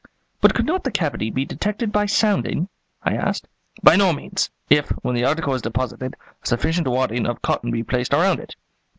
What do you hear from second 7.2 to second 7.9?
of cotton be